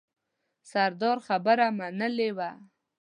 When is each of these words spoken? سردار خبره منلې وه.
سردار 0.71 1.17
خبره 1.27 1.67
منلې 1.77 2.29
وه. 2.37 2.51